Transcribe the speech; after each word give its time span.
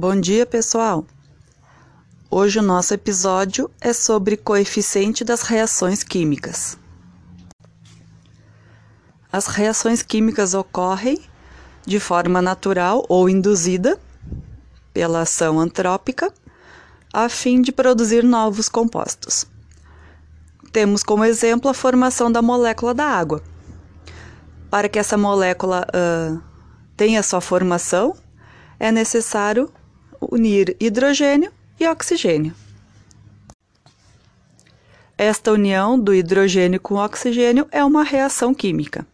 Bom 0.00 0.14
dia, 0.20 0.46
pessoal! 0.46 1.04
Hoje 2.30 2.60
o 2.60 2.62
nosso 2.62 2.94
episódio 2.94 3.68
é 3.80 3.92
sobre 3.92 4.36
coeficiente 4.36 5.24
das 5.24 5.42
reações 5.42 6.04
químicas. 6.04 6.78
As 9.32 9.48
reações 9.48 10.00
químicas 10.00 10.54
ocorrem 10.54 11.20
de 11.84 11.98
forma 11.98 12.40
natural 12.40 13.04
ou 13.08 13.28
induzida 13.28 13.98
pela 14.94 15.22
ação 15.22 15.58
antrópica 15.58 16.32
a 17.12 17.28
fim 17.28 17.60
de 17.60 17.72
produzir 17.72 18.22
novos 18.22 18.68
compostos. 18.68 19.46
Temos 20.70 21.02
como 21.02 21.24
exemplo 21.24 21.68
a 21.68 21.74
formação 21.74 22.30
da 22.30 22.40
molécula 22.40 22.94
da 22.94 23.04
água. 23.04 23.42
Para 24.70 24.88
que 24.88 25.00
essa 25.00 25.16
molécula 25.16 25.84
uh, 25.88 26.40
tenha 26.96 27.20
sua 27.20 27.40
formação, 27.40 28.14
é 28.78 28.92
necessário 28.92 29.68
unir 30.20 30.76
hidrogênio 30.80 31.52
e 31.78 31.86
oxigênio. 31.86 32.54
Esta 35.16 35.52
união 35.52 35.98
do 35.98 36.14
hidrogênio 36.14 36.80
com 36.80 36.94
oxigênio 36.94 37.66
é 37.72 37.84
uma 37.84 38.04
reação 38.04 38.54
química. 38.54 39.06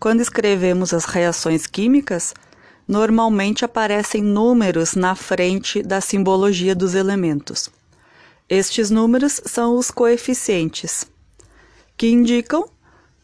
Quando 0.00 0.20
escrevemos 0.20 0.94
as 0.94 1.04
reações 1.04 1.66
químicas, 1.66 2.34
normalmente 2.86 3.64
aparecem 3.64 4.22
números 4.22 4.94
na 4.94 5.14
frente 5.14 5.82
da 5.82 6.00
simbologia 6.00 6.74
dos 6.74 6.94
elementos. 6.94 7.68
Estes 8.48 8.90
números 8.90 9.40
são 9.44 9.76
os 9.76 9.90
coeficientes, 9.90 11.06
que 11.96 12.08
indicam 12.08 12.68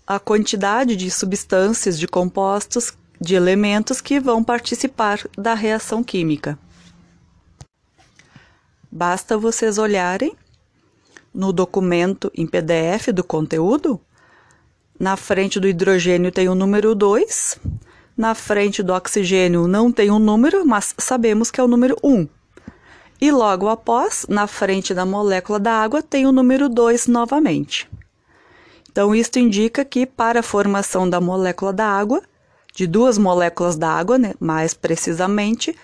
a 0.06 0.18
quantidade 0.18 0.94
de 0.94 1.10
substâncias, 1.10 1.98
de 1.98 2.06
compostos, 2.06 2.92
de 3.24 3.34
elementos 3.34 4.00
que 4.00 4.20
vão 4.20 4.44
participar 4.44 5.20
da 5.36 5.54
reação 5.54 6.04
química. 6.04 6.58
Basta 8.90 9.36
vocês 9.36 9.78
olharem 9.78 10.36
no 11.32 11.52
documento 11.52 12.30
em 12.34 12.46
PDF 12.46 13.08
do 13.08 13.24
conteúdo. 13.24 14.00
Na 15.00 15.16
frente 15.16 15.58
do 15.58 15.66
hidrogênio 15.66 16.30
tem 16.30 16.48
o 16.48 16.54
número 16.54 16.94
2, 16.94 17.58
na 18.16 18.32
frente 18.32 18.80
do 18.80 18.92
oxigênio 18.92 19.66
não 19.66 19.90
tem 19.90 20.08
um 20.08 20.20
número, 20.20 20.64
mas 20.64 20.94
sabemos 20.98 21.50
que 21.50 21.60
é 21.60 21.64
o 21.64 21.68
número 21.68 21.96
1. 22.04 22.28
E 23.20 23.32
logo 23.32 23.68
após, 23.68 24.24
na 24.28 24.46
frente 24.46 24.94
da 24.94 25.04
molécula 25.04 25.58
da 25.58 25.72
água, 25.72 26.00
tem 26.00 26.24
o 26.24 26.30
número 26.30 26.68
2 26.68 27.08
novamente. 27.08 27.90
Então, 28.88 29.12
isto 29.12 29.40
indica 29.40 29.84
que 29.84 30.06
para 30.06 30.40
a 30.40 30.42
formação 30.44 31.10
da 31.10 31.20
molécula 31.20 31.72
da 31.72 31.86
água, 31.86 32.22
de 32.74 32.86
duas 32.88 33.16
moléculas 33.16 33.76
da 33.76 33.88
água, 33.88 34.18
né, 34.18 34.34
mais 34.40 34.74
precisamente, 34.74 35.76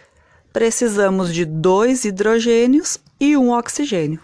precisamos 0.53 1.33
de 1.33 1.45
dois 1.45 2.05
hidrogênios 2.05 2.99
e 3.21 3.37
um 3.37 3.53
oxigênio. 3.53 4.21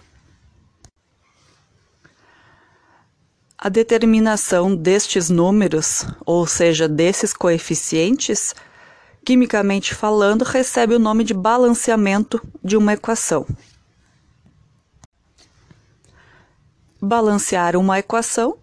A 3.57 3.69
determinação 3.69 4.75
destes 4.75 5.29
números, 5.29 6.05
ou 6.25 6.45
seja, 6.45 6.87
desses 6.87 7.33
coeficientes, 7.33 8.53
quimicamente 9.25 9.95
falando, 9.95 10.43
recebe 10.43 10.93
o 10.93 10.99
nome 10.99 11.23
de 11.23 11.33
balanceamento 11.33 12.39
de 12.63 12.77
uma 12.77 12.93
equação. 12.93 13.47
Balancear 17.01 17.75
uma 17.77 17.97
equação 17.97 18.57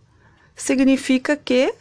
significa 0.54 1.36
que 1.36 1.74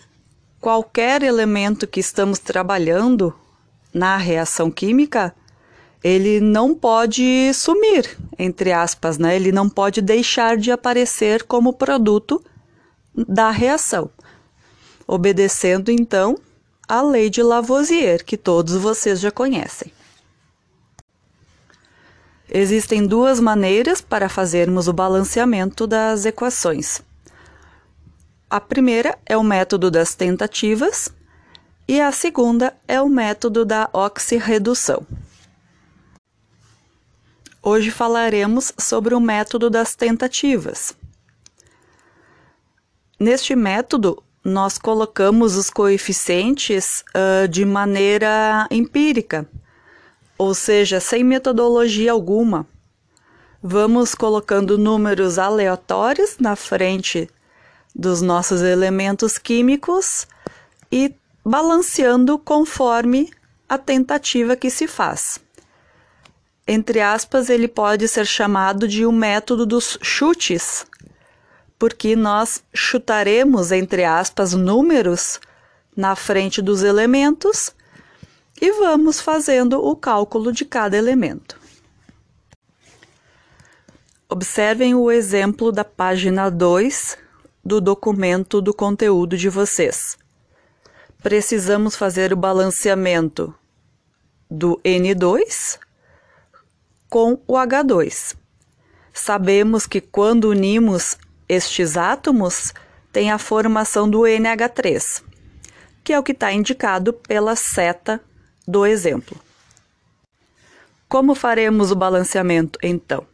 qualquer 0.63 1.23
elemento 1.23 1.85
que 1.85 1.99
estamos 1.99 2.39
trabalhando 2.39 3.35
na 3.93 4.15
reação 4.15 4.71
química, 4.71 5.35
ele 6.01 6.39
não 6.39 6.73
pode 6.73 7.53
sumir, 7.53 8.17
entre 8.39 8.71
aspas, 8.71 9.17
né? 9.17 9.35
Ele 9.35 9.51
não 9.51 9.67
pode 9.69 10.01
deixar 10.01 10.55
de 10.55 10.71
aparecer 10.71 11.43
como 11.43 11.73
produto 11.73 12.41
da 13.13 13.51
reação. 13.51 14.09
Obedecendo 15.05 15.91
então 15.91 16.39
a 16.87 17.01
lei 17.01 17.29
de 17.29 17.43
Lavoisier, 17.43 18.23
que 18.23 18.37
todos 18.37 18.75
vocês 18.75 19.19
já 19.19 19.31
conhecem. 19.31 19.91
Existem 22.49 23.05
duas 23.05 23.37
maneiras 23.37 23.99
para 23.99 24.29
fazermos 24.29 24.87
o 24.87 24.93
balanceamento 24.93 25.85
das 25.85 26.23
equações. 26.25 27.01
A 28.53 28.61
primeira 28.61 29.17
é 29.25 29.35
o 29.35 29.41
método 29.41 29.89
das 29.89 30.13
tentativas 30.13 31.11
e 31.87 31.99
a 31.99 32.11
segunda 32.11 32.77
é 32.87 33.01
o 33.01 33.09
método 33.09 33.65
da 33.65 33.89
oxirredução. 33.91 35.07
Hoje 37.63 37.89
falaremos 37.89 38.71
sobre 38.77 39.15
o 39.15 39.19
método 39.19 39.71
das 39.71 39.95
tentativas. 39.95 40.95
Neste 43.19 43.55
método, 43.55 44.21
nós 44.45 44.77
colocamos 44.77 45.55
os 45.55 45.71
coeficientes 45.71 47.03
uh, 47.09 47.47
de 47.47 47.65
maneira 47.65 48.67
empírica, 48.69 49.49
ou 50.37 50.53
seja, 50.53 50.99
sem 50.99 51.23
metodologia 51.23 52.11
alguma. 52.11 52.67
Vamos 53.63 54.13
colocando 54.13 54.77
números 54.77 55.39
aleatórios 55.39 56.37
na 56.37 56.55
frente 56.55 57.27
dos 57.95 58.21
nossos 58.21 58.61
elementos 58.61 59.37
químicos 59.37 60.27
e 60.91 61.13
balanceando 61.45 62.37
conforme 62.37 63.31
a 63.67 63.77
tentativa 63.77 64.55
que 64.55 64.69
se 64.69 64.87
faz. 64.87 65.39
Entre 66.65 67.01
aspas, 67.01 67.49
ele 67.49 67.67
pode 67.67 68.07
ser 68.07 68.25
chamado 68.25 68.87
de 68.87 69.05
o 69.05 69.09
um 69.09 69.11
método 69.11 69.65
dos 69.65 69.97
chutes, 70.01 70.85
porque 71.77 72.15
nós 72.15 72.63
chutaremos, 72.73 73.71
entre 73.71 74.05
aspas, 74.05 74.53
números 74.53 75.39
na 75.95 76.15
frente 76.15 76.61
dos 76.61 76.81
elementos 76.81 77.75
e 78.61 78.71
vamos 78.71 79.19
fazendo 79.19 79.83
o 79.85 79.95
cálculo 79.95 80.53
de 80.53 80.63
cada 80.63 80.95
elemento. 80.95 81.59
Observem 84.29 84.95
o 84.95 85.11
exemplo 85.11 85.71
da 85.71 85.83
página 85.83 86.49
2 86.49 87.17
do 87.63 87.79
documento 87.79 88.61
do 88.61 88.73
conteúdo 88.73 89.37
de 89.37 89.47
vocês. 89.49 90.17
Precisamos 91.21 91.95
fazer 91.95 92.33
o 92.33 92.37
balanceamento 92.37 93.55
do 94.49 94.79
N2 94.83 95.79
com 97.09 97.39
o 97.47 97.53
H2. 97.53 98.35
Sabemos 99.13 99.87
que 99.87 100.01
quando 100.01 100.49
unimos 100.49 101.17
estes 101.47 101.95
átomos, 101.95 102.73
tem 103.11 103.31
a 103.31 103.37
formação 103.37 104.09
do 104.09 104.21
NH3, 104.21 105.23
que 106.03 106.11
é 106.11 106.19
o 106.19 106.23
que 106.23 106.31
está 106.31 106.51
indicado 106.51 107.13
pela 107.13 107.55
seta 107.55 108.19
do 108.67 108.85
exemplo. 108.85 109.39
Como 111.07 111.35
faremos 111.35 111.91
o 111.91 111.95
balanceamento 111.95 112.79
então? 112.81 113.25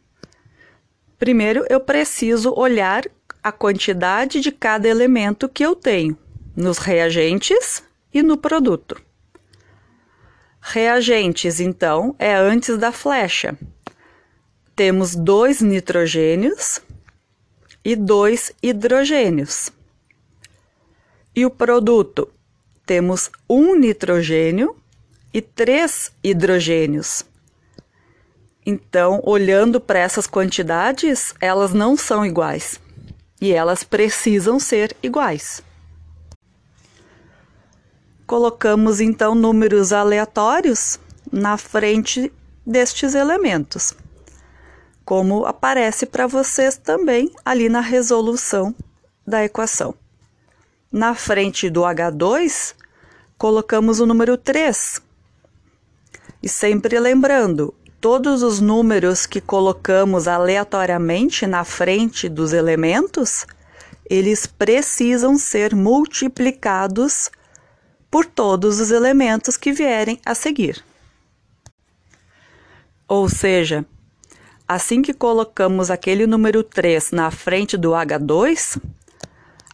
Primeiro, 1.18 1.64
eu 1.70 1.80
preciso 1.80 2.52
olhar 2.54 3.04
a 3.42 3.50
quantidade 3.50 4.40
de 4.40 4.52
cada 4.52 4.88
elemento 4.88 5.48
que 5.48 5.64
eu 5.64 5.74
tenho 5.74 6.16
nos 6.54 6.78
reagentes 6.78 7.82
e 8.12 8.22
no 8.22 8.36
produto. 8.36 9.00
Reagentes, 10.60 11.58
então, 11.58 12.14
é 12.18 12.34
antes 12.34 12.76
da 12.76 12.92
flecha. 12.92 13.56
Temos 14.76 15.14
dois 15.14 15.60
nitrogênios 15.60 16.80
e 17.84 17.96
dois 17.96 18.52
hidrogênios. 18.62 19.72
E 21.34 21.46
o 21.46 21.50
produto? 21.50 22.30
Temos 22.84 23.30
um 23.48 23.74
nitrogênio 23.74 24.76
e 25.32 25.40
três 25.40 26.12
hidrogênios. 26.22 27.24
Então, 28.66 29.22
olhando 29.24 29.80
para 29.80 30.00
essas 30.00 30.26
quantidades, 30.26 31.34
elas 31.40 31.72
não 31.72 31.96
são 31.96 32.26
iguais 32.26 32.79
e 33.40 33.52
elas 33.52 33.82
precisam 33.82 34.60
ser 34.60 34.96
iguais. 35.02 35.62
Colocamos 38.26 39.00
então 39.00 39.34
números 39.34 39.92
aleatórios 39.92 41.00
na 41.32 41.56
frente 41.56 42.32
destes 42.64 43.14
elementos, 43.14 43.94
como 45.04 45.46
aparece 45.46 46.06
para 46.06 46.26
vocês 46.26 46.76
também 46.76 47.32
ali 47.44 47.68
na 47.68 47.80
resolução 47.80 48.74
da 49.26 49.44
equação. 49.44 49.94
Na 50.92 51.14
frente 51.14 51.70
do 51.70 51.82
H2, 51.82 52.74
colocamos 53.38 54.00
o 54.00 54.06
número 54.06 54.36
3. 54.36 55.00
E 56.42 56.48
sempre 56.48 56.98
lembrando, 56.98 57.74
todos 58.00 58.42
os 58.42 58.60
números 58.60 59.26
que 59.26 59.40
colocamos 59.40 60.26
aleatoriamente 60.26 61.46
na 61.46 61.64
frente 61.64 62.28
dos 62.28 62.52
elementos, 62.52 63.46
eles 64.08 64.46
precisam 64.46 65.36
ser 65.36 65.74
multiplicados 65.76 67.30
por 68.10 68.24
todos 68.24 68.80
os 68.80 68.90
elementos 68.90 69.56
que 69.56 69.70
vierem 69.70 70.18
a 70.24 70.34
seguir. 70.34 70.82
Ou 73.06 73.28
seja, 73.28 73.84
assim 74.66 75.02
que 75.02 75.12
colocamos 75.12 75.90
aquele 75.90 76.26
número 76.26 76.62
3 76.62 77.12
na 77.12 77.30
frente 77.30 77.76
do 77.76 77.90
H2, 77.90 78.80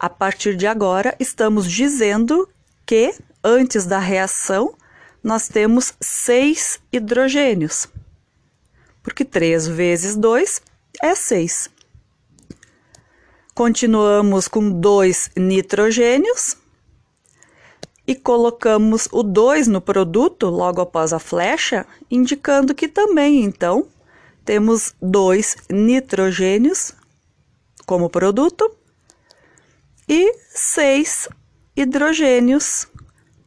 a 0.01 0.11
partir 0.11 0.57
de 0.57 0.67
agora 0.67 1.15
estamos 1.21 1.71
dizendo 1.71 2.49
que 2.85 3.15
antes 3.43 3.87
da 3.87 3.99
reação 3.99 4.75
nós 5.23 5.49
temos 5.49 5.95
6 6.01 6.81
hidrogênios, 6.93 7.89
porque 9.07 9.25
3 9.25 9.69
vezes 9.69 10.17
2 10.17 10.61
é 11.01 11.15
6. 11.15 11.71
Continuamos 13.55 14.49
com 14.49 14.69
2 14.69 15.31
nitrogênios 15.37 16.57
e 18.05 18.17
colocamos 18.17 19.09
o 19.13 19.23
2 19.23 19.69
no 19.69 19.81
produto 19.81 20.47
logo 20.49 20.81
após 20.81 21.13
a 21.13 21.21
flecha, 21.21 21.87
indicando 22.11 22.75
que 22.75 22.89
também, 22.89 23.45
então, 23.45 23.87
temos 24.45 24.93
dois 25.01 25.57
nitrogênios 25.71 26.93
como 27.87 28.11
produto 28.11 28.69
e 30.09 30.35
seis 30.49 31.29
hidrogênios 31.77 32.89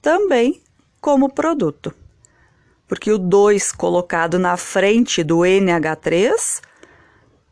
também 0.01 0.61
como 1.01 1.29
produto. 1.29 1.93
Porque 2.89 3.11
o 3.11 3.17
2 3.17 3.71
colocado 3.71 4.37
na 4.37 4.57
frente 4.57 5.23
do 5.23 5.37
NH3, 5.37 6.61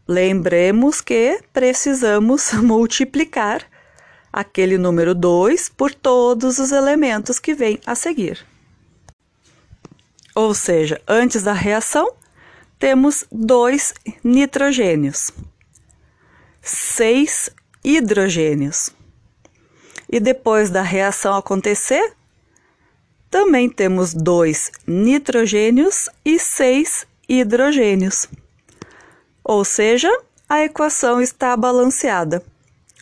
lembremos 0.07 0.99
que 0.99 1.39
precisamos 1.53 2.51
multiplicar 2.61 3.61
aquele 4.33 4.77
número 4.77 5.13
2 5.13 5.69
por 5.69 5.93
todos 5.93 6.57
os 6.57 6.71
elementos 6.71 7.37
que 7.37 7.53
vêm 7.53 7.79
a 7.85 7.93
seguir. 7.93 8.45
Ou 10.33 10.53
seja, 10.55 10.99
antes 11.07 11.43
da 11.43 11.53
reação, 11.53 12.13
temos 12.79 13.25
dois 13.31 13.93
nitrogênios, 14.23 15.31
seis 16.61 17.49
hidrogênios. 17.83 18.91
E 20.09 20.19
depois 20.19 20.69
da 20.69 20.81
reação 20.81 21.35
acontecer, 21.35 22.16
também 23.29 23.69
temos 23.69 24.13
dois 24.13 24.71
nitrogênios 24.85 26.09
e 26.23 26.39
seis 26.39 27.05
hidrogênios. 27.27 28.27
Ou 29.43 29.63
seja, 29.63 30.09
a 30.47 30.63
equação 30.63 31.21
está 31.21 31.55
balanceada 31.55 32.43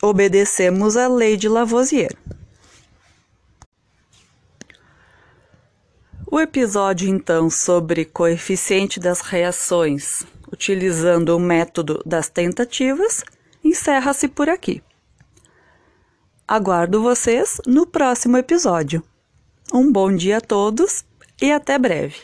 obedecemos 0.02 0.96
à 0.96 1.08
lei 1.08 1.36
de 1.36 1.48
Lavoisier. 1.48 2.14
O 6.30 6.40
episódio, 6.40 7.08
então, 7.08 7.48
sobre 7.48 8.04
coeficiente 8.04 9.00
das 9.00 9.20
reações 9.20 10.24
utilizando 10.52 11.36
o 11.36 11.40
método 11.40 12.02
das 12.04 12.28
tentativas 12.28 13.24
encerra-se 13.64 14.28
por 14.28 14.48
aqui. 14.48 14.82
Aguardo 16.46 17.02
vocês 17.02 17.60
no 17.66 17.86
próximo 17.86 18.36
episódio. 18.36 19.02
Um 19.72 19.90
bom 19.90 20.14
dia 20.14 20.38
a 20.38 20.40
todos 20.40 21.04
e 21.42 21.50
até 21.50 21.76
breve. 21.76 22.16